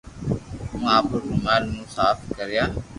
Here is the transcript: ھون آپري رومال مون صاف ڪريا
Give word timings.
ھون 0.69 0.83
آپري 0.95 1.19
رومال 1.29 1.63
مون 1.71 1.85
صاف 1.95 2.17
ڪريا 2.37 2.63